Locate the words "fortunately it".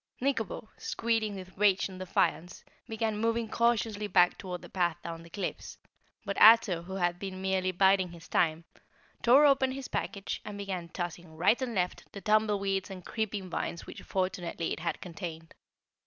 14.01-14.79